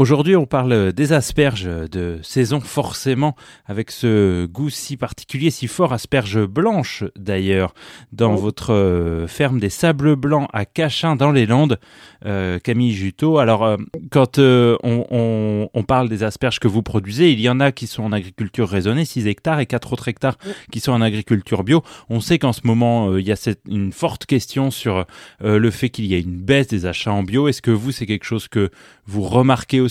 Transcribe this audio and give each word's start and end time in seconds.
Aujourd'hui, 0.00 0.36
on 0.36 0.46
parle 0.46 0.92
des 0.92 1.12
asperges 1.12 1.64
de 1.64 2.20
saison, 2.22 2.60
forcément, 2.60 3.34
avec 3.66 3.90
ce 3.90 4.46
goût 4.46 4.70
si 4.70 4.96
particulier, 4.96 5.50
si 5.50 5.66
fort, 5.66 5.92
asperges 5.92 6.46
blanches 6.46 7.02
d'ailleurs, 7.16 7.74
dans 8.12 8.36
votre 8.36 8.72
euh, 8.72 9.26
ferme 9.26 9.58
des 9.58 9.70
Sables 9.70 10.14
Blancs 10.14 10.48
à 10.52 10.66
Cachin, 10.66 11.16
dans 11.16 11.32
les 11.32 11.46
Landes, 11.46 11.80
euh, 12.24 12.60
Camille 12.60 12.92
Juteau. 12.92 13.38
Alors, 13.38 13.64
euh, 13.64 13.76
quand 14.12 14.38
on, 14.38 15.68
on, 15.74 15.82
parle 15.82 16.08
des 16.08 16.22
asperges 16.22 16.60
que 16.60 16.68
vous 16.68 16.84
produisez, 16.84 17.32
il 17.32 17.40
y 17.40 17.48
en 17.48 17.58
a 17.58 17.72
qui 17.72 17.88
sont 17.88 18.04
en 18.04 18.12
agriculture 18.12 18.68
raisonnée, 18.68 19.04
6 19.04 19.26
hectares, 19.26 19.58
et 19.58 19.66
4 19.66 19.92
autres 19.94 20.06
hectares 20.06 20.38
qui 20.70 20.78
sont 20.78 20.92
en 20.92 21.00
agriculture 21.00 21.64
bio. 21.64 21.82
On 22.08 22.20
sait 22.20 22.38
qu'en 22.38 22.52
ce 22.52 22.60
moment, 22.62 23.16
il 23.16 23.26
y 23.26 23.32
a 23.32 23.36
cette, 23.36 23.62
une 23.68 23.90
forte 23.90 24.26
question 24.26 24.70
sur 24.70 25.06
le 25.40 25.70
fait 25.72 25.88
qu'il 25.88 26.06
y 26.06 26.14
a 26.14 26.18
une 26.18 26.36
baisse 26.36 26.68
des 26.68 26.86
achats 26.86 27.10
en 27.10 27.24
bio. 27.24 27.48
Est-ce 27.48 27.62
que 27.62 27.72
vous, 27.72 27.90
c'est 27.90 28.06
quelque 28.06 28.24
chose 28.24 28.46
que 28.46 28.70
vous 29.06 29.22
remarquez 29.22 29.80
aussi 29.80 29.87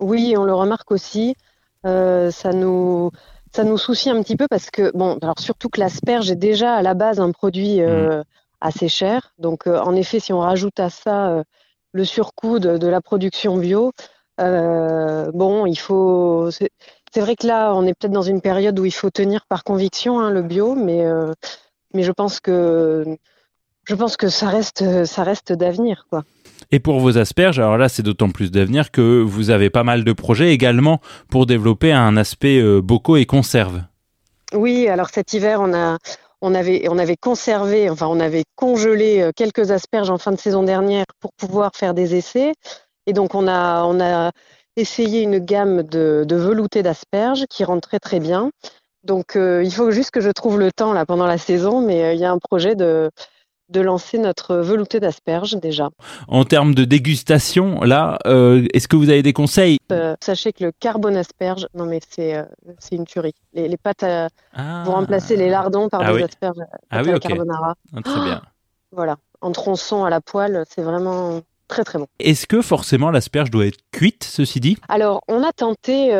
Oui, 0.00 0.34
on 0.36 0.44
le 0.44 0.54
remarque 0.54 0.90
aussi. 0.90 1.34
Euh, 1.86 2.30
ça 2.30 2.52
nous 2.52 3.10
ça 3.52 3.62
nous 3.62 3.78
soucie 3.78 4.10
un 4.10 4.20
petit 4.22 4.36
peu 4.36 4.48
parce 4.48 4.70
que 4.70 4.90
bon, 4.96 5.18
alors 5.22 5.38
surtout 5.38 5.68
que 5.68 5.78
l'asperge 5.78 6.30
est 6.30 6.36
déjà 6.36 6.74
à 6.74 6.82
la 6.82 6.94
base 6.94 7.20
un 7.20 7.30
produit 7.30 7.80
euh, 7.80 8.20
mmh. 8.20 8.24
assez 8.60 8.88
cher. 8.88 9.32
Donc 9.38 9.66
euh, 9.66 9.78
en 9.78 9.94
effet, 9.94 10.18
si 10.18 10.32
on 10.32 10.40
rajoute 10.40 10.80
à 10.80 10.90
ça 10.90 11.44
le 11.92 12.04
surcoût 12.04 12.58
de, 12.58 12.86
la 12.86 13.00
production 13.00 13.56
bio, 13.56 13.92
bon, 14.38 15.66
il 15.66 15.76
faut. 15.76 16.50
C'est 16.50 17.20
vrai 17.20 17.36
que 17.36 17.46
là, 17.46 17.72
on 17.74 17.86
est 17.86 17.94
peut-être 17.94 18.12
dans 18.12 18.22
une 18.22 18.40
période 18.40 18.76
où 18.80 18.84
il 18.84 18.90
faut 18.90 19.10
tenir 19.10 19.46
par 19.46 19.62
conviction 19.62 20.18
hein, 20.18 20.30
le 20.30 20.42
bio, 20.42 20.74
mais 20.74 21.04
mais 21.94 22.02
je 22.02 22.10
pense 22.10 22.40
que 22.40 23.16
je 23.84 23.94
pense 23.94 24.16
que 24.16 24.28
ça 24.28 24.48
reste 24.48 25.04
ça 25.04 25.22
reste 25.22 25.52
d'avenir, 25.52 26.06
quoi. 26.10 26.24
Et 26.70 26.80
pour 26.80 26.98
vos 27.00 27.18
asperges, 27.18 27.58
alors 27.58 27.78
là 27.78 27.88
c'est 27.88 28.02
d'autant 28.02 28.30
plus 28.30 28.50
d'avenir 28.50 28.90
que 28.90 29.22
vous 29.22 29.50
avez 29.50 29.70
pas 29.70 29.84
mal 29.84 30.04
de 30.04 30.12
projets 30.12 30.52
également 30.52 31.00
pour 31.30 31.46
développer 31.46 31.92
un 31.92 32.16
aspect 32.16 32.58
euh, 32.58 32.80
bocaux 32.80 33.16
et 33.16 33.26
conserve. 33.26 33.82
Oui, 34.52 34.88
alors 34.88 35.08
cet 35.10 35.32
hiver 35.32 35.60
on 35.60 35.74
a 35.74 35.98
on 36.40 36.54
avait, 36.54 36.86
on 36.90 36.98
avait 36.98 37.16
conservé, 37.16 37.88
enfin 37.88 38.06
on 38.06 38.20
avait 38.20 38.44
congelé 38.54 39.20
euh, 39.20 39.30
quelques 39.34 39.70
asperges 39.70 40.10
en 40.10 40.18
fin 40.18 40.32
de 40.32 40.38
saison 40.38 40.62
dernière 40.62 41.06
pour 41.20 41.32
pouvoir 41.32 41.70
faire 41.74 41.94
des 41.94 42.14
essais. 42.14 42.52
Et 43.06 43.12
donc 43.12 43.34
on 43.34 43.48
a, 43.48 43.84
on 43.84 44.00
a 44.00 44.30
essayé 44.76 45.22
une 45.22 45.38
gamme 45.38 45.82
de, 45.82 46.24
de 46.26 46.36
veloutés 46.36 46.82
d'asperges 46.82 47.44
qui 47.48 47.64
rentrent 47.64 47.88
très 47.88 47.98
très 47.98 48.20
bien. 48.20 48.50
Donc 49.04 49.36
euh, 49.36 49.62
il 49.64 49.72
faut 49.72 49.90
juste 49.90 50.10
que 50.10 50.20
je 50.20 50.30
trouve 50.30 50.58
le 50.58 50.72
temps 50.72 50.92
là 50.92 51.06
pendant 51.06 51.26
la 51.26 51.38
saison, 51.38 51.80
mais 51.80 52.14
il 52.14 52.20
y 52.20 52.24
a 52.24 52.30
un 52.30 52.38
projet 52.38 52.74
de, 52.74 53.10
de 53.68 53.80
lancer 53.80 54.18
notre 54.18 54.56
velouté 54.56 55.00
d'asperges 55.00 55.56
déjà. 55.56 55.88
En 56.28 56.44
termes 56.44 56.74
de 56.74 56.84
dégustation, 56.84 57.80
là, 57.82 58.18
euh, 58.26 58.66
est-ce 58.74 58.88
que 58.88 58.96
vous 58.96 59.10
avez 59.10 59.22
des 59.22 59.32
conseils? 59.32 59.78
Euh, 59.90 60.14
Sachez 60.20 60.52
que 60.52 60.64
le 60.64 60.72
carbone 60.72 61.16
asperge, 61.16 61.66
non 61.74 61.86
mais 61.86 62.00
c'est 62.08 62.36
euh, 62.36 62.44
c'est 62.78 62.96
une 62.96 63.06
tuerie. 63.06 63.34
Les, 63.54 63.76
pâtes 63.76 64.04
ah. 64.04 64.82
vont 64.84 64.92
remplacer 64.92 65.36
les 65.36 65.48
lardons 65.48 65.88
par 65.88 66.02
ah 66.02 66.12
des 66.12 66.22
asperges 66.22 66.58
ah 66.90 67.02
oui, 67.02 67.18
carbonara. 67.20 67.74
Ah, 67.94 68.02
très 68.02 68.20
bien. 68.20 68.42
voilà, 68.92 69.16
en 69.40 69.52
tronçon 69.52 70.04
à 70.04 70.10
la 70.10 70.20
poêle, 70.20 70.64
c'est 70.68 70.82
vraiment 70.82 71.40
très 71.68 71.84
très 71.84 71.98
bon. 71.98 72.06
Est-ce 72.18 72.46
que 72.46 72.60
forcément 72.60 73.10
l'asperge 73.10 73.50
doit 73.50 73.66
être 73.66 73.78
cuite, 73.92 74.24
ceci 74.24 74.60
dit? 74.60 74.76
Alors, 74.88 75.22
on 75.28 75.42
a 75.42 75.52
tenté 75.52 76.10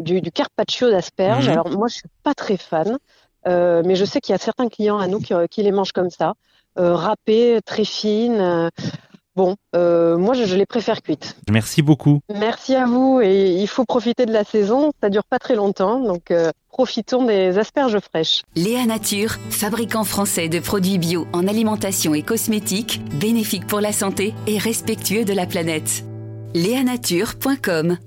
du, 0.00 0.20
du, 0.20 0.30
carpaccio 0.30 0.90
d'asperge. 0.90 1.46
Mhm. 1.46 1.52
Alors 1.52 1.70
moi, 1.70 1.88
je 1.88 1.94
suis 1.94 2.08
pas 2.22 2.34
très 2.34 2.58
fan. 2.58 2.98
Euh, 3.46 3.82
mais 3.84 3.94
je 3.94 4.04
sais 4.04 4.20
qu'il 4.20 4.32
y 4.32 4.36
a 4.36 4.38
certains 4.38 4.68
clients 4.68 4.98
à 4.98 5.06
nous 5.06 5.20
qui, 5.20 5.34
qui 5.50 5.62
les 5.62 5.72
mangent 5.72 5.92
comme 5.92 6.10
ça, 6.10 6.34
euh, 6.78 6.94
râpées, 6.94 7.60
très 7.64 7.84
fines. 7.84 8.40
Euh, 8.40 8.68
bon, 9.36 9.56
moi 9.72 10.34
je, 10.34 10.56
les 10.56 10.66
préfère 10.66 11.02
cuites. 11.02 11.36
Merci 11.50 11.82
beaucoup. 11.82 12.20
Merci 12.32 12.74
à 12.74 12.86
vous 12.86 13.20
et 13.22 13.52
il 13.52 13.68
faut 13.68 13.84
profiter 13.84 14.26
de 14.26 14.32
la 14.32 14.44
saison, 14.44 14.92
ça 15.00 15.10
dure 15.10 15.24
pas 15.24 15.38
très 15.38 15.54
longtemps, 15.54 16.00
donc 16.00 16.32
profitons 16.68 17.24
des 17.24 17.56
asperges 17.58 17.98
fraîches. 18.00 18.42
Léa 18.56 18.84
Nature, 18.86 19.36
fabricant 19.50 20.04
français 20.04 20.48
de 20.48 20.58
produits 20.58 20.98
bio 20.98 21.26
en 21.32 21.46
alimentation 21.46 22.14
et 22.14 22.22
cosmétiques, 22.22 23.00
bénéfique 23.20 23.66
pour 23.66 23.80
la 23.80 23.92
santé 23.92 24.34
et 24.48 24.58
respectueux 24.58 25.24
de 25.24 25.32
la 25.32 25.46
planète. 25.46 26.04
Léanature.com 26.54 27.98